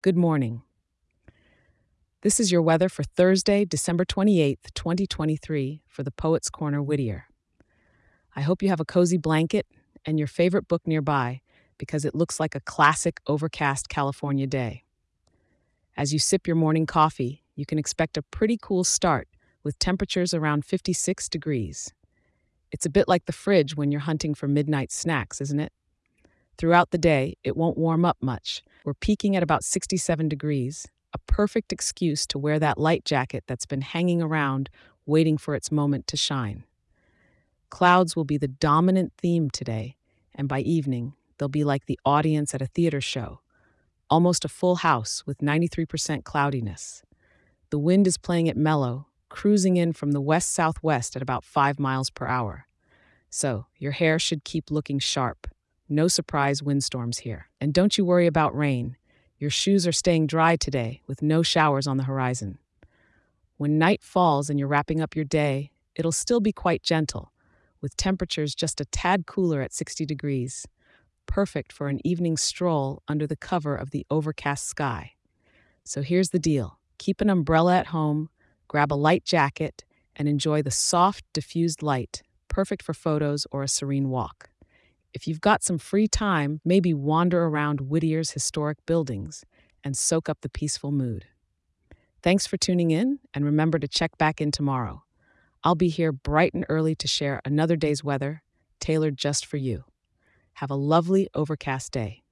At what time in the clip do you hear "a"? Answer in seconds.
8.78-8.84, 12.54-12.60, 18.16-18.22, 22.86-22.90, 31.12-31.18, 42.62-42.66, 44.44-44.48, 68.82-68.84, 78.92-78.94, 83.62-83.68, 100.70-100.76